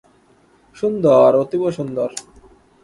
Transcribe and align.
সুন্দর, 0.75 1.29
অতীব 1.35 1.63
সুন্দর। 1.69 2.09